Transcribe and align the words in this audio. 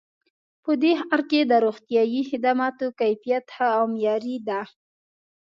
په 0.63 0.71
دې 0.81 0.93
ښار 1.01 1.21
کې 1.29 1.41
د 1.45 1.53
روغتیایي 1.65 2.21
خدماتو 2.29 2.85
کیفیت 2.99 3.45
ښه 3.55 3.67
او 3.77 3.83
معیاري 3.93 4.37
ده 4.47 4.61